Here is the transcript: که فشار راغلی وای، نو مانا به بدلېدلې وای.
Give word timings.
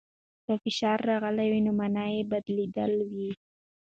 که 0.45 0.53
فشار 0.63 0.97
راغلی 1.09 1.47
وای، 1.51 1.61
نو 1.67 1.71
مانا 1.79 2.05
به 2.17 2.21
بدلېدلې 2.29 3.03
وای. 3.09 3.31